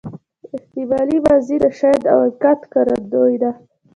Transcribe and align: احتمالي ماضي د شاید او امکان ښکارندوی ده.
احتمالي 0.57 1.17
ماضي 1.25 1.55
د 1.63 1.65
شاید 1.79 2.03
او 2.13 2.17
امکان 2.27 2.57
ښکارندوی 2.63 3.35
ده. 3.41 3.51